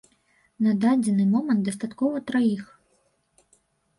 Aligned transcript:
На 0.67 0.71
дадзены 0.85 1.25
момант 1.33 1.61
дастаткова 1.69 2.23
траіх. 2.31 2.63